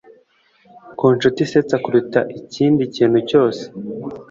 ku 0.97 1.05
nshuti 1.15 1.39
isetsa 1.45 1.75
kuruta 1.83 2.19
ikindi 2.39 2.83
kintu 2.95 3.19
cyose 3.29 3.63